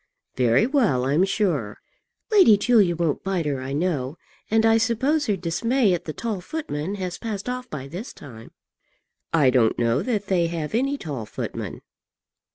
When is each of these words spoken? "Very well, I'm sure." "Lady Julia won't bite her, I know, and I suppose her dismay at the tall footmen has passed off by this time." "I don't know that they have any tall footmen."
"Very 0.35 0.65
well, 0.65 1.05
I'm 1.05 1.23
sure." 1.25 1.79
"Lady 2.31 2.57
Julia 2.57 2.95
won't 2.95 3.23
bite 3.23 3.45
her, 3.45 3.61
I 3.61 3.71
know, 3.71 4.17
and 4.49 4.65
I 4.65 4.79
suppose 4.79 5.27
her 5.27 5.37
dismay 5.37 5.93
at 5.93 6.05
the 6.05 6.11
tall 6.11 6.41
footmen 6.41 6.95
has 6.95 7.19
passed 7.19 7.47
off 7.47 7.69
by 7.69 7.87
this 7.87 8.11
time." 8.11 8.49
"I 9.31 9.51
don't 9.51 9.77
know 9.77 10.01
that 10.01 10.25
they 10.25 10.47
have 10.47 10.73
any 10.73 10.97
tall 10.97 11.27
footmen." 11.27 11.83